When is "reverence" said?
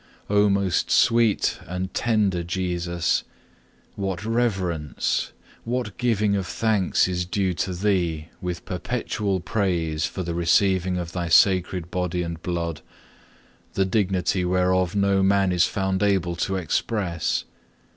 4.25-5.31